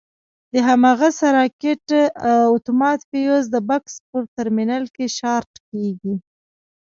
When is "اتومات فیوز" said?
2.57-3.43